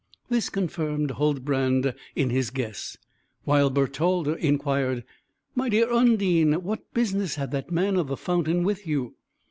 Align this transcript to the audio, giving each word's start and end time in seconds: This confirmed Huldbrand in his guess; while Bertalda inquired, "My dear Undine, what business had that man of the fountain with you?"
This 0.29 0.49
confirmed 0.49 1.11
Huldbrand 1.11 1.93
in 2.15 2.31
his 2.31 2.49
guess; 2.49 2.97
while 3.43 3.69
Bertalda 3.69 4.33
inquired, 4.33 5.03
"My 5.53 5.69
dear 5.69 5.93
Undine, 5.93 6.53
what 6.63 6.91
business 6.91 7.35
had 7.35 7.51
that 7.51 7.69
man 7.71 7.97
of 7.97 8.07
the 8.07 8.17
fountain 8.17 8.63
with 8.63 8.87
you?" 8.87 9.13